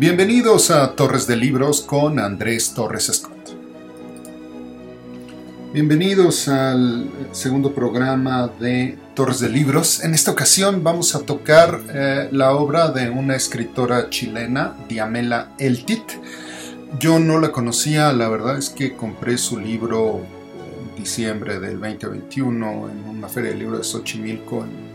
[0.00, 3.50] Bienvenidos a Torres de Libros con Andrés Torres Scott.
[5.74, 10.02] Bienvenidos al segundo programa de Torres de Libros.
[10.02, 16.12] En esta ocasión vamos a tocar eh, la obra de una escritora chilena, Diamela Eltit.
[16.98, 20.22] Yo no la conocía, la verdad es que compré su libro
[20.80, 24.90] en diciembre del 2021 en una feria de libros de Xochimilco en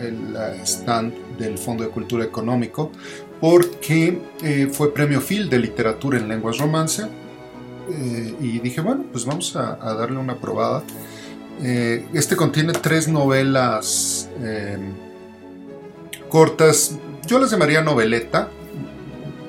[0.00, 2.90] el stand del Fondo de Cultura Económico
[3.40, 7.06] porque eh, fue premio Phil de literatura en lenguas romance
[7.90, 10.82] eh, y dije, bueno, pues vamos a, darle una probada.
[11.62, 14.92] Eh, este contiene tres novelas em,
[16.28, 18.48] cortas, yo las llamaría noveleta,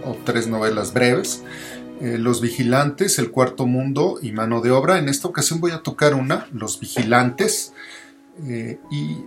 [0.05, 1.43] o tres novelas breves.
[2.01, 4.99] Los Vigilantes, El Cuarto Mundo y Mano de Obra.
[4.99, 7.73] En esta ocasión voy a tocar una, Los Vigilantes.
[8.39, 9.17] y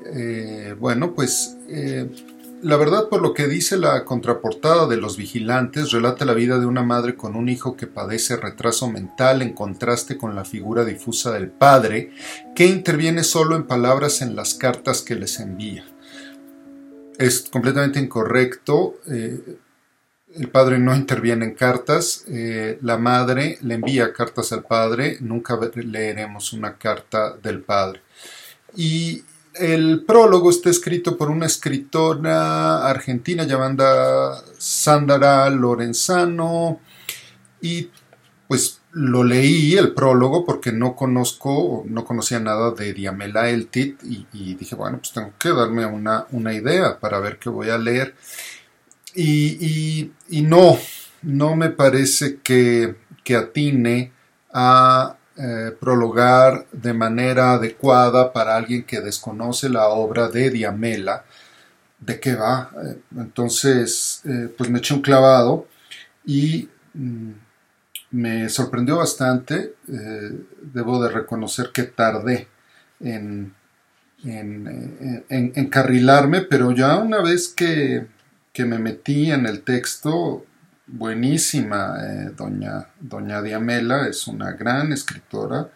[0.80, 1.58] bueno, pues
[2.62, 6.66] la verdad, por lo que dice la contraportada de Los Vigilantes, relata la vida de
[6.66, 11.32] una madre con un hijo que padece retraso mental en contraste con la figura difusa
[11.32, 12.12] del padre,
[12.54, 15.84] que interviene solo en palabras en las cartas que les envía.
[17.18, 18.94] Es completamente incorrecto.
[19.10, 19.58] Eh,
[20.36, 25.58] el padre no interviene en cartas, eh, la madre le envía cartas al padre, nunca
[25.74, 28.00] leeremos una carta del padre.
[28.74, 36.80] Y el prólogo está escrito por una escritora argentina llamada Sandra Lorenzano
[37.60, 37.88] y
[38.48, 44.26] pues lo leí el prólogo porque no conozco, no conocía nada de Diamela Eltit y,
[44.32, 47.78] y dije, bueno, pues tengo que darme una, una, idea para ver qué voy a
[47.78, 48.14] leer.
[49.14, 50.78] Y, y no,
[51.22, 54.12] no me parece que, que atine
[54.52, 61.24] a eh, prologar de manera adecuada para alguien que desconoce la obra de Diamela,
[61.98, 62.70] de qué va.
[62.84, 65.66] Eh, entonces, eh, pues me eché un clavado
[66.24, 67.30] y mm,
[68.12, 69.74] me sorprendió bastante.
[69.86, 72.46] debo de reconocer que tardé
[73.00, 73.52] en,
[74.24, 78.06] en, encarrilarme, pero ya una vez que,
[78.52, 80.46] que me metí en el texto,
[80.92, 81.96] buenísima.
[82.04, 85.70] Eh, doña, doña Diamela es una gran escritora,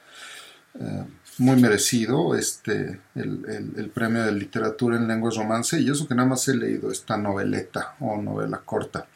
[0.79, 1.05] eh,
[1.39, 6.47] muy merecido este, el, premio de literatura en lenguas romance, y eso que nada más
[6.49, 9.07] he leído esta noveleta o novela corta.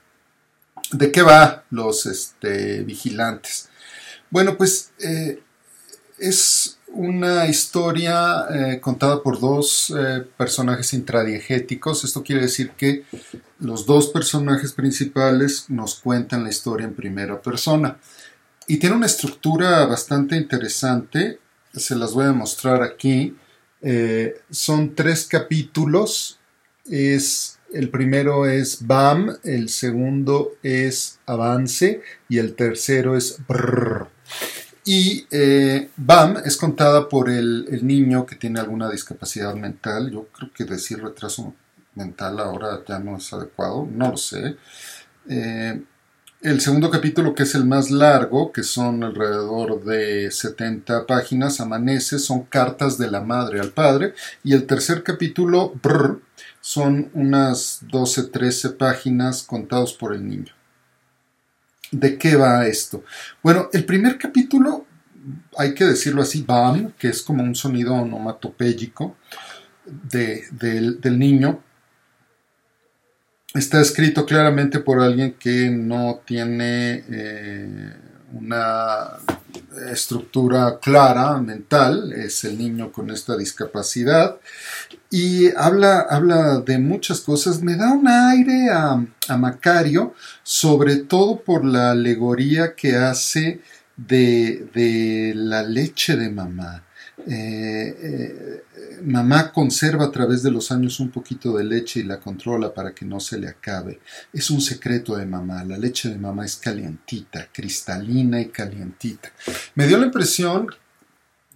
[0.92, 3.68] ¿De qué va los este, vigilantes?
[4.30, 5.42] Bueno, pues eh,
[6.20, 12.04] es una historia eh, contada por dos eh, personajes intradiegéticos.
[12.04, 13.04] Esto quiere decir que
[13.58, 17.98] los dos personajes principales nos cuentan la historia en primera persona.
[18.66, 21.38] Y tiene una estructura bastante interesante.
[21.72, 23.36] Se las voy a mostrar aquí.
[23.82, 26.38] Eh, son tres capítulos.
[26.86, 34.08] Es, el primero es BAM, el segundo es Avance y el tercero es BRR.
[34.92, 40.10] Y eh, BAM es contada por el, niño que tiene alguna discapacidad mental.
[40.10, 41.54] Yo creo que decir retraso
[41.94, 44.56] mental ahora ya no es adecuado, no lo sé.
[45.28, 45.80] Eh,
[46.40, 52.18] el segundo capítulo, que es el más largo, que son alrededor de 70 páginas, amanece,
[52.18, 54.14] son cartas de la madre al padre.
[54.42, 56.20] Y el tercer capítulo, brr,
[56.60, 60.52] son unas 12-13 páginas contados por el niño.
[61.90, 63.04] ¿De qué va esto?
[63.42, 64.86] Bueno, el primer capítulo,
[65.56, 69.16] hay que decirlo así, BAM, que es como un sonido onomatopéyico
[69.84, 71.62] del, niño,
[73.54, 77.92] está escrito claramente por alguien que no tiene eh,
[78.32, 79.18] una
[79.90, 84.36] estructura clara mental, es el niño con esta discapacidad,
[85.10, 87.62] y habla, habla de muchas cosas.
[87.62, 89.04] Me da un aire a,
[89.36, 93.60] Macario, sobre todo por la alegoría que hace
[93.96, 96.84] de, la leche de mamá.
[97.26, 98.64] Eh, eh,
[99.04, 102.92] mamá conserva a través de los años un poquito de leche y la controla para
[102.94, 104.00] que no se le acabe.
[104.32, 105.64] Es un secreto de mamá.
[105.64, 109.30] La leche de mamá es calientita, cristalina y calientita.
[109.74, 110.68] Me dio la impresión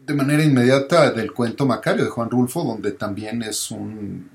[0.04, 4.28] de manera inmediata del cuento Macario de Juan Rulfo, donde también es un,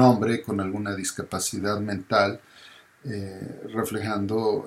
[0.00, 2.40] hombre con alguna discapacidad mental,
[3.04, 4.66] eh, reflejando,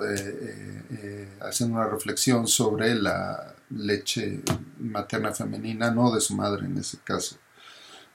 [1.41, 4.41] haciendo una reflexión sobre la leche
[4.79, 7.37] materna femenina, no de su madre en ese caso.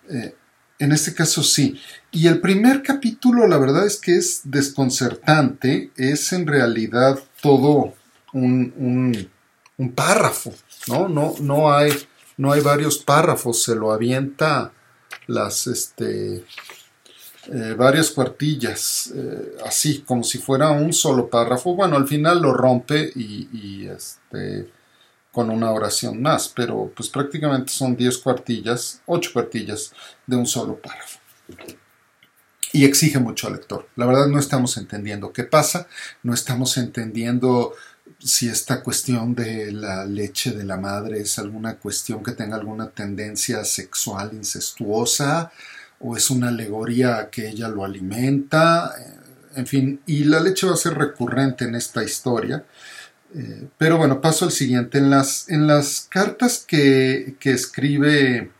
[0.09, 1.81] en este caso sí.
[2.11, 7.95] Y el primer capítulo, la verdad es que es desconcertante, es en realidad todo
[8.33, 9.29] un
[9.95, 10.53] párrafo
[10.89, 11.09] ¿no?
[11.09, 11.93] No, no, hay,
[12.37, 14.73] no hay varios párrafos, se lo avienta
[15.27, 16.45] las, este,
[17.53, 21.75] eh, varias cuartillas, eh, así como si fuera un solo párrafo.
[21.75, 24.71] Bueno, al final lo rompe y, este,
[25.33, 29.93] con una oración más, pero pues prácticamente son 10 cuartillas, 8 cuartillas
[30.27, 31.19] de un solo párrafo.
[32.75, 33.89] Y exige mucho al lector.
[33.97, 35.89] La verdad no estamos entendiendo qué pasa,
[36.23, 37.75] no estamos entendiendo
[38.19, 42.91] si esta cuestión de la leche de la madre es alguna cuestión que tenga alguna
[42.91, 45.51] tendencia sexual incestuosa
[45.99, 49.23] o es una alegoría que ella lo alimenta, eh,
[49.55, 52.65] en fin, y la leche va a ser recurrente en esta historia.
[53.35, 54.99] Eh, pero bueno, paso al siguiente.
[54.99, 58.51] En las, en las cartas que, escribe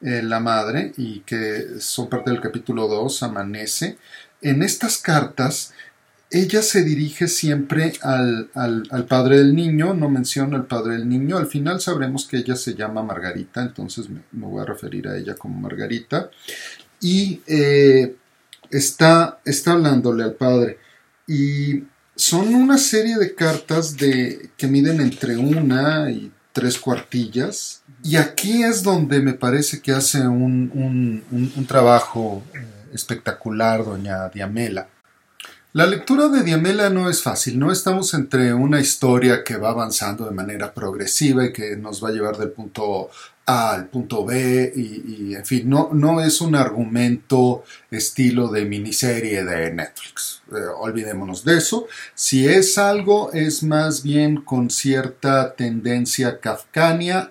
[0.00, 3.98] eh, la madre y que son parte del capítulo 2, Amanece,
[4.42, 5.72] en estas cartas
[6.30, 8.48] ella se dirige siempre al,
[9.08, 12.74] padre del niño, no menciona al padre del niño, al final sabremos que ella se
[12.74, 16.30] llama Margarita, entonces me, voy a referir a ella como Margarita,
[17.00, 18.14] y eh,
[18.70, 20.78] está, está hablándole al padre.
[21.26, 21.82] Y
[22.20, 28.62] son una serie de cartas de, que miden entre una y tres cuartillas, y aquí
[28.62, 32.58] es donde me parece que hace un, un trabajo eh,
[32.92, 34.88] espectacular doña Diamela
[35.72, 40.24] la lectura de Diamela no es fácil, no estamos entre una historia que va avanzando
[40.24, 43.08] de manera progresiva y que nos va a llevar del punto
[43.46, 49.44] A al punto B y, en fin, no, no, es un argumento estilo de miniserie
[49.44, 50.42] de Netflix.
[50.50, 51.86] Eh, olvidémonos de eso.
[52.14, 57.30] Si es algo, es más bien con cierta tendencia kafkania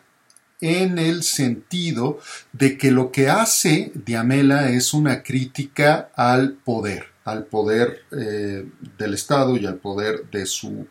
[0.61, 2.19] en el sentido
[2.53, 8.67] de que lo que hace Diamela es una crítica al poder al poder eh,
[8.97, 10.87] del Estado y al poder de su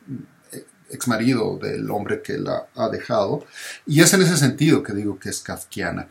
[0.52, 3.44] eh, ex marido, del hombre que la ha dejado.
[3.87, 6.08] Y es en ese sentido que digo que es kafkiana.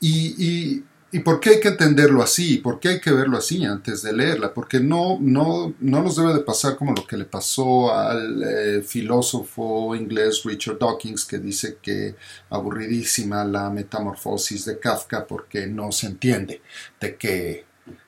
[0.00, 0.84] Y,
[1.24, 2.58] por qué hay que entenderlo así?
[2.58, 4.54] ¿Por qué hay que verlo así antes de leerla?
[4.54, 8.82] Porque no, no, no nos debe de pasar como lo que le pasó al eh,
[8.82, 12.14] filósofo inglés Richard Dawkins, que dice que
[12.48, 16.62] aburridísima la metamorfosis de Kafka porque no se entiende
[17.00, 17.64] de qué,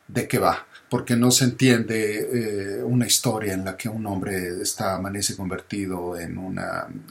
[0.07, 4.61] de qué va porque no se entiende eh, una historia en la que un hombre
[4.61, 6.61] está, amanece convertido en un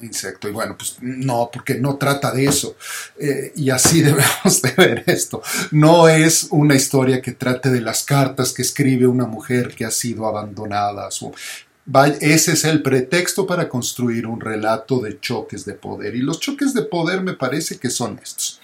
[0.04, 0.48] insecto.
[0.48, 2.76] Y bueno, pues no, porque no trata de eso.
[3.18, 5.42] Eh, y así debemos de ver esto.
[5.72, 9.90] No es una historia que trate de las cartas que escribe una mujer que ha
[9.90, 11.10] sido abandonada.
[12.20, 16.14] Ese es el pretexto para construir un relato de choques de poder.
[16.14, 18.62] Y los choques de poder me parece que son estos.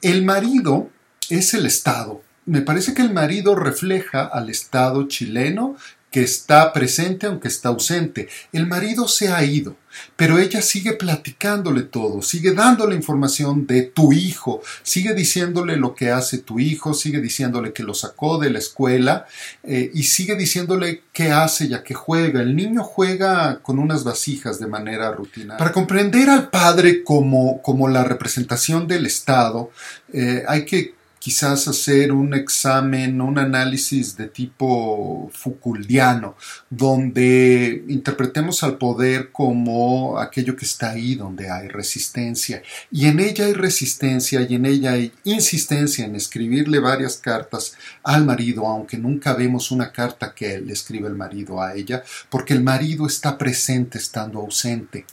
[0.00, 0.88] El marido
[1.28, 5.76] es el Estado me parece que el marido refleja al Estado chileno
[6.14, 8.28] que está presente aunque está ausente.
[8.52, 9.74] El marido se ha ido,
[10.14, 16.12] pero ella sigue platicándole todo, sigue dándole información de tu hijo, sigue diciéndole lo que
[16.12, 19.26] hace tu hijo, sigue diciéndole que lo sacó de la escuela
[19.64, 22.42] eh, y sigue diciéndole qué hace ya que juega.
[22.42, 25.56] El niño juega con unas vasijas de manera rutinaria.
[25.56, 29.72] Para comprender al padre como, como la representación del Estado,
[30.12, 30.94] eh, hay que
[31.24, 36.36] quizás hacer un examen, un análisis de tipo Foucauldiano,
[36.68, 42.62] donde interpretemos al poder como aquello que está ahí donde hay resistencia.
[42.90, 48.26] Y en ella hay resistencia y en ella hay insistencia en escribirle varias cartas al
[48.26, 52.62] marido, aunque nunca vemos una carta que le escribe el marido a ella, porque el
[52.62, 55.06] marido está presente estando ausente.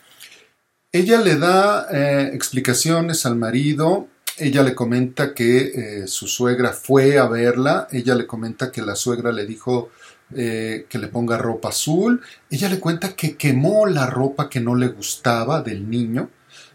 [0.91, 5.57] Ella le da eh, explicaciones al marido ella le comenta que
[6.03, 9.89] eh, su suegra fue a verla, ella le comenta que la suegra le dijo
[10.35, 14.75] eh, que le ponga ropa azul, ella le cuenta que quemó la ropa que no
[14.75, 16.29] le gustaba del niño,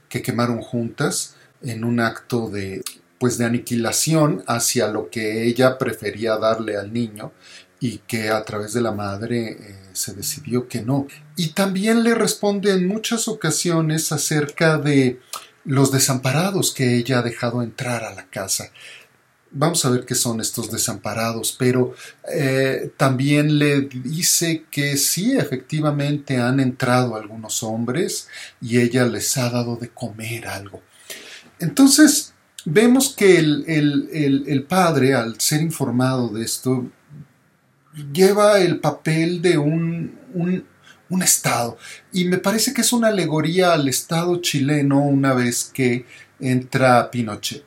[0.09, 2.83] que quemaron juntas en un acto de
[3.19, 7.33] pues de aniquilación hacia lo que ella prefería darle al niño
[7.81, 11.07] y que a través de la madre eh, se decidió que no.
[11.37, 15.21] Y también le responde en muchas ocasiones acerca de
[15.67, 18.71] los desamparados que ella ha dejado entrar a la casa.
[19.51, 21.95] Vamos a ver qué son estos desamparados, pero
[22.33, 28.29] eh, también le dice que sí, efectivamente han entrado algunos hombres
[28.61, 30.83] y ella les ha dado de comer algo.
[31.59, 36.91] Entonces, vemos que el, padre, al ser informado de esto,
[38.13, 40.65] lleva el papel de un, un
[41.23, 41.79] Estado.
[42.13, 46.07] Y me parece que es una alegoría al Estado chileno una vez que
[46.41, 47.65] entra Pinochet.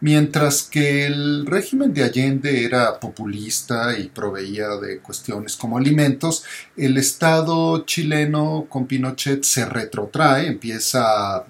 [0.00, 6.44] Mientras que el régimen de Allende era populista y proveía de cuestiones como alimentos,
[6.76, 11.46] el Estado chileno con Pinochet se retrotrae, empieza a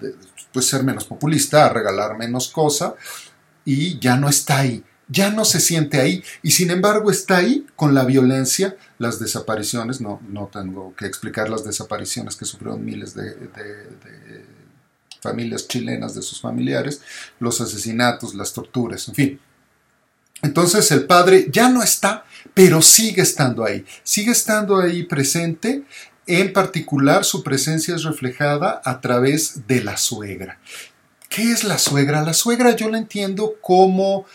[0.52, 2.94] pues, ser menos populista, a regalar menos cosas
[3.64, 7.66] y ya no está ahí ya no se siente ahí y sin embargo está ahí
[7.76, 13.14] con la violencia, las desapariciones, no, no tengo que explicar las desapariciones que sufrieron miles
[13.14, 14.44] de, de
[15.22, 17.00] familias chilenas de sus familiares,
[17.38, 19.40] los asesinatos, las torturas, en fin.
[20.42, 25.84] Entonces el padre ya no está, pero sigue estando ahí, sigue estando ahí presente.
[26.26, 30.60] En particular, su presencia es reflejada a través de la suegra.
[31.30, 32.22] ¿Qué es la suegra?
[32.22, 34.26] La suegra yo la entiendo como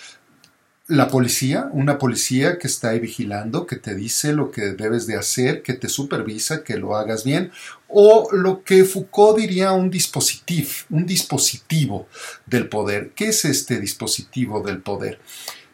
[0.88, 5.16] la policía, una policía que está ahí vigilando, que te dice lo que debes de
[5.16, 7.52] hacer, que te supervisa, que lo hagas bien,
[7.88, 12.08] o lo que Foucault diría un dispositivo, un dispositivo
[12.46, 13.12] del poder.
[13.16, 15.20] ¿Qué es este dispositivo del poder?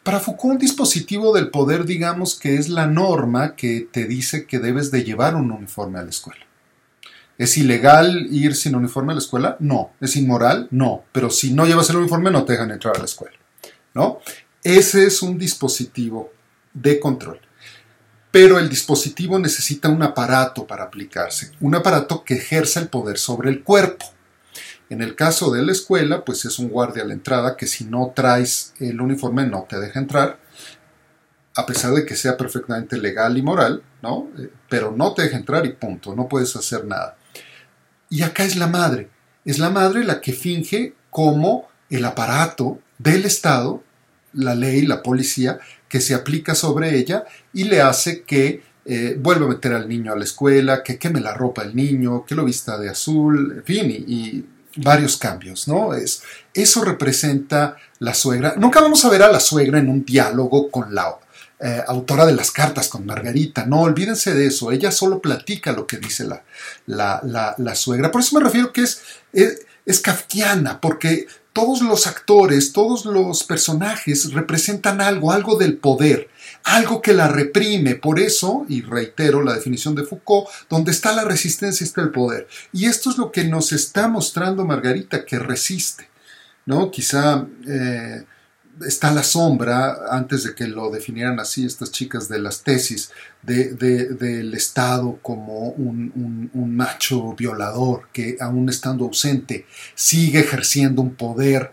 [0.03, 4.59] Para Foucault, un dispositivo del poder, digamos que es la norma que te dice que
[4.59, 6.45] debes de llevar un uniforme a la escuela.
[7.37, 9.57] ¿Es ilegal ir sin uniforme a la escuela?
[9.59, 9.91] No.
[9.99, 10.67] ¿Es inmoral?
[10.71, 11.03] No.
[11.11, 13.35] Pero si no llevas el uniforme no te dejan entrar a la escuela.
[13.93, 14.19] ¿No?
[14.63, 16.31] Ese es un dispositivo
[16.73, 17.39] de control.
[18.31, 23.49] Pero el dispositivo necesita un aparato para aplicarse, un aparato que ejerza el poder sobre
[23.49, 24.05] el cuerpo.
[24.89, 27.85] En el caso de la escuela, pues es un guardia a la entrada que si
[27.85, 30.39] no traes el uniforme no te deja entrar,
[31.55, 34.29] a pesar de que sea perfectamente legal y moral, ¿no?
[34.37, 37.17] Eh, pero no te deja entrar y punto, no puedes hacer nada.
[38.09, 39.09] Y acá es la madre,
[39.45, 43.83] es la madre la que finge como el aparato del Estado,
[44.33, 49.45] la ley, la policía, que se aplica sobre ella y le hace que eh, vuelva
[49.45, 52.45] a meter al niño a la escuela, que queme la ropa del niño, que lo
[52.45, 54.43] vista de azul, en fin, y
[54.77, 55.93] varios cambios, ¿no?
[55.93, 56.23] Es,
[56.53, 58.55] eso representa la suegra.
[58.57, 61.15] Nunca vamos a ver a la suegra en un diálogo con la
[61.59, 63.65] eh, autora de las cartas, con Margarita.
[63.65, 64.71] No, olvídense de eso.
[64.71, 66.43] Ella solo platica lo que dice la,
[66.87, 68.11] la, la, suegra.
[68.11, 69.01] Por eso me refiero que es,
[69.33, 76.29] es, es kafkiana, porque todos los actores, todos los personajes representan algo, algo del poder
[76.63, 77.95] algo que la reprime.
[77.95, 82.47] Por eso, y reitero la definición de Foucault, donde está la resistencia está el poder.
[82.71, 86.09] Y esto es lo que nos está mostrando Margarita, que resiste.
[86.65, 86.91] ¿no?
[86.91, 88.23] Quizá eh,
[88.85, 93.11] está la sombra, antes de que lo definieran así estas chicas de las tesis,
[93.43, 101.71] del Estado como un, un macho violador que, aún estando ausente, sigue ejerciendo un poder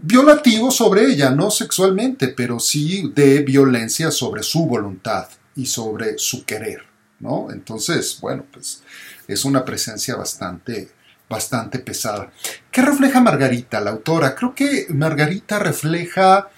[0.00, 6.44] violativo sobre ella, no sexualmente, pero sí de violencia sobre su voluntad y sobre su
[6.44, 6.82] querer,
[7.18, 7.48] ¿no?
[7.50, 8.82] Entonces, bueno, pues
[9.26, 10.88] es una presencia bastante
[11.28, 12.30] bastante pesada.
[12.70, 14.34] ¿Qué refleja Margarita, la autora?
[14.34, 16.48] Creo que Margarita refleja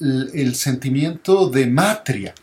[0.00, 2.34] el, sentimiento de matria,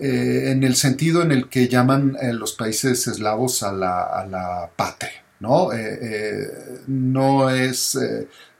[0.00, 4.26] eh, en el sentido en el que llaman eh, los países eslavos a la, a
[4.26, 5.72] la patria, ¿no?
[5.72, 7.98] Eh, no es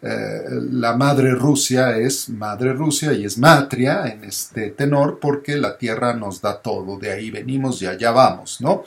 [0.03, 6.15] la madre Rusia es madre Rusia y es matria en este tenor porque la tierra
[6.15, 8.85] nos da todo, de ahí venimos y allá vamos, ¿no?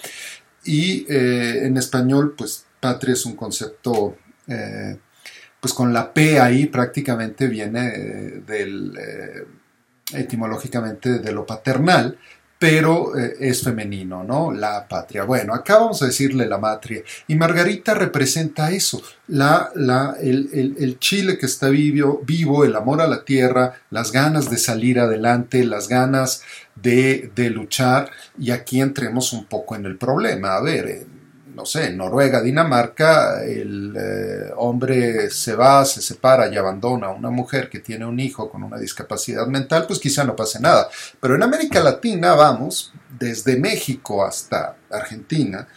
[0.63, 4.17] Y en español, pues patria es un concepto,
[4.47, 4.97] eh,
[5.59, 7.91] pues con la P ahí prácticamente viene
[8.45, 8.97] del,
[10.13, 12.17] etimológicamente de lo paternal,
[12.59, 14.51] pero eh, es femenino, ¿no?
[14.51, 15.23] La patria.
[15.23, 17.01] Bueno, acá vamos a decirle la matria.
[17.27, 23.01] Y Margarita representa eso, la, la, el, el, Chile que está vivo, vivo, el amor
[23.01, 26.43] a la tierra, las ganas de salir adelante, las ganas
[26.75, 28.11] de, de luchar.
[28.37, 30.55] Y aquí entremos un poco en el problema.
[30.55, 31.07] A ver, eh,
[31.59, 37.09] no sé, en Noruega, Dinamarca, el eh, hombre se va, se separa y abandona a
[37.09, 40.87] una mujer que tiene un hijo con una discapacidad mental, pues quizá no pase nada.
[41.19, 45.67] Pero en América Latina, vamos, desde México hasta Argentina,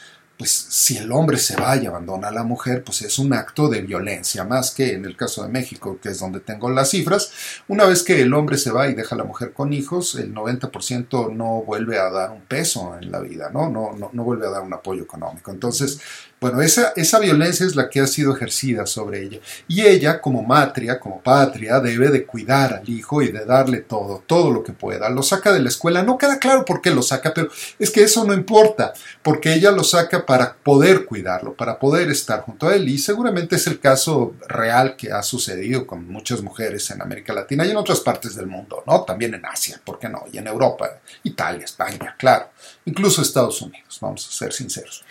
[0.43, 3.69] pues si el hombre se va y abandona a la mujer, pues es un acto
[3.69, 7.31] de violencia, más que en el caso de México, que es donde tengo las cifras.
[7.69, 10.35] Una vez que el hombre se va y deja a la mujer con hijos, el
[10.35, 13.71] 90% no vuelve a dar un peso en la vida, ¿no?
[13.71, 15.53] No, no, no vuelve a dar un apoyo económico.
[15.53, 16.01] Entonces,
[16.43, 19.39] bueno, esa, esa violencia es la que ha sido ejercida sobre ella.
[19.69, 24.25] Y ella, como matria, como patria, debe de cuidar al hijo y de darle todo,
[24.27, 25.09] todo lo que pueda.
[25.09, 28.03] Lo saca de la escuela, no queda claro por qué lo saca, pero es que
[28.03, 32.75] eso no importa, porque ella lo saca para poder cuidarlo, para poder estar junto a
[32.75, 32.89] él.
[32.89, 37.65] Y seguramente es el caso real que ha sucedido con muchas mujeres en América Latina
[37.65, 39.03] y en otras partes del mundo, ¿no?
[39.05, 40.25] También en Asia, ¿por qué no?
[40.33, 42.49] Y en Europa, Italia, España, claro.
[42.85, 45.05] Incluso Estados Unidos, vamos a ser sinceros.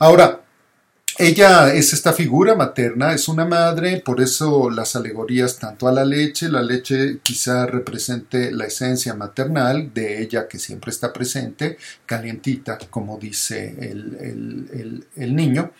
[0.00, 0.40] Ahora,
[1.16, 6.04] ella es esta figura materna, es una madre, por eso las alegorías tanto a la
[6.04, 12.78] leche, la leche quizá represente la esencia maternal de ella que siempre está presente, calientita,
[12.90, 15.72] como dice el, niño,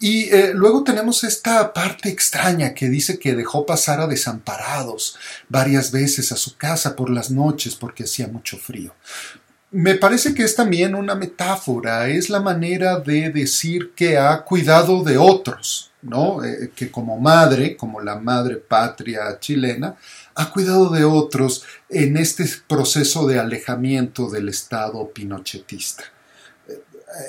[0.00, 5.16] Y eh, luego tenemos esta parte extraña que dice que dejó pasar a desamparados
[5.48, 8.94] varias veces a su casa por las noches porque hacía mucho frío.
[9.76, 15.02] Me parece que es también una metáfora, es la manera de decir que ha cuidado
[15.02, 16.44] de otros, ¿no?
[16.44, 19.96] Eh, que como madre, como la madre patria chilena,
[20.36, 26.13] ha cuidado de otros en este proceso de alejamiento del Estado pinochetista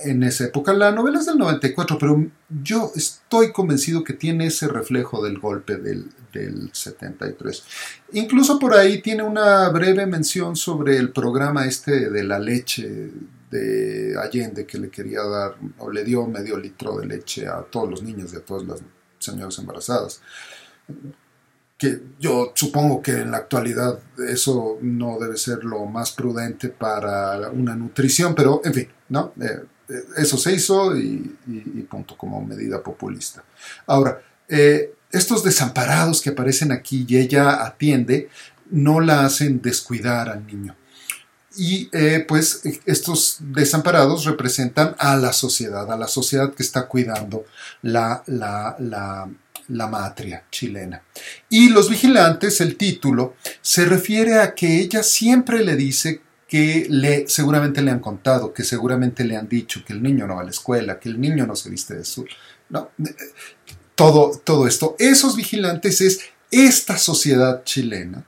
[0.04, 0.74] en esa época.
[0.74, 2.26] La novela es del 94, pero
[2.64, 6.10] yo estoy convencido que tiene ese reflejo del golpe del,
[6.74, 7.64] 73.
[8.12, 13.10] Incluso por ahí tiene una breve mención sobre el programa este de la leche
[13.50, 17.90] de Allende que le quería dar, o le dio medio litro de leche a todos
[17.90, 18.82] los niños y a todas las
[19.18, 20.22] señoras embarazadas
[21.78, 24.00] que yo supongo que en la actualidad
[24.30, 29.34] eso no debe ser lo más prudente para una nutrición, pero en fin, ¿no?
[29.42, 29.64] Eh,
[30.18, 31.38] eso se hizo y,
[31.90, 33.44] punto, como medida populista.
[33.86, 38.30] Ahora, eh, estos desamparados que aparecen aquí y ella atiende,
[38.72, 40.76] no la hacen descuidar al niño.
[41.58, 41.90] Y
[42.28, 47.46] pues estos desamparados representan a la sociedad, a la sociedad que está cuidando
[47.82, 49.30] la, la, la
[49.70, 51.02] la matria chilena.
[51.50, 57.28] Y los vigilantes, el título, se refiere a que ella siempre le dice que le,
[57.28, 60.46] seguramente le han contado, que seguramente le han dicho que el niño no va a
[60.46, 62.30] la escuela, que el niño no se viste de azul.
[62.70, 62.90] ¿no?
[63.96, 64.96] Todo, todo esto.
[65.00, 66.22] Esos vigilantes es
[66.52, 68.26] esta sociedad chilena,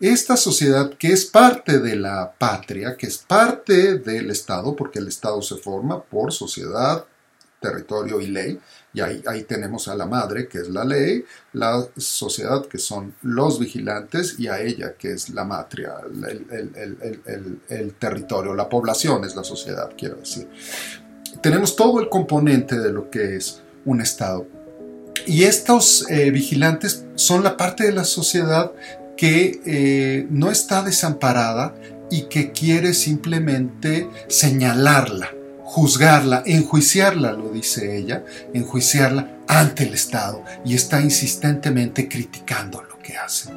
[0.00, 5.08] esta sociedad que es parte de la patria, que es parte del Estado, porque el
[5.08, 7.04] Estado se forma por sociedad,
[7.60, 8.58] territorio y ley,
[8.92, 13.14] y ahí, ahí, tenemos a la madre, que es la ley, la sociedad, que son
[13.22, 15.94] los vigilantes, y a ella, que es la matria,
[17.68, 20.48] el, territorio, la población es la sociedad, quiero decir.
[21.40, 24.46] Tenemos todo el componente de lo que es un Estado.
[25.24, 28.72] Y estos eh, vigilantes son la parte de la sociedad
[29.16, 31.74] que eh, no está desamparada
[32.10, 35.34] y que quiere simplemente señalarla
[35.70, 43.18] juzgarla, enjuiciarla, lo dice ella, enjuiciarla ante el Estado y está insistentemente criticando lo que
[43.18, 43.50] hace.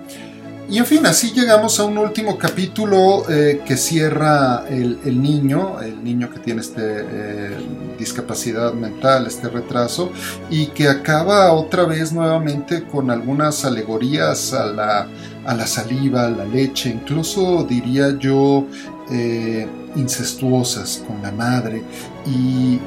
[0.69, 6.03] Y en fin, así llegamos a un último capítulo eh, que cierra el, niño, el
[6.03, 7.57] niño que tiene esta eh,
[7.99, 10.11] discapacidad mental, este retraso,
[10.49, 15.07] y que acaba otra vez nuevamente con algunas alegorías a la,
[15.45, 18.65] a la saliva, a la leche, incluso diría yo
[19.11, 21.83] eh, incestuosas con la madre
[22.25, 22.79] y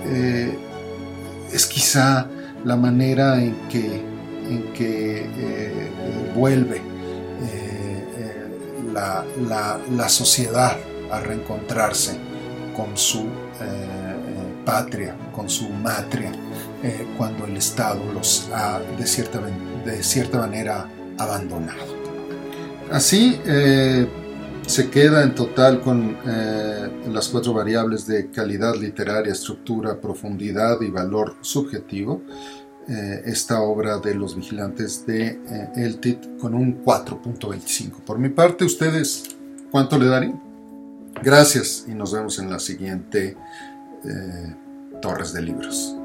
[1.52, 2.26] es quizá
[2.64, 4.15] la manera en que,
[4.48, 5.90] en que eh,
[6.34, 6.80] vuelve
[8.92, 10.76] la, sociedad
[11.10, 12.16] a reencontrarse
[12.74, 13.26] con su
[14.64, 16.32] patria, con su matria,
[17.18, 19.40] cuando el Estado los ha de cierta,
[19.84, 21.94] de cierta manera abandonado.
[22.90, 23.38] Así,
[24.66, 30.90] se queda en total con eh, las cuatro variables de calidad literaria, estructura, profundidad y
[30.90, 32.22] valor subjetivo.
[32.88, 38.00] Eh, esta obra de Los Vigilantes de eh, Eltit con un 4.25.
[38.04, 39.24] Por mi parte, ustedes,
[39.72, 40.40] ¿cuánto le darían?
[41.22, 43.36] Gracias y nos vemos en la siguiente
[45.00, 45.95] Torres de Libros.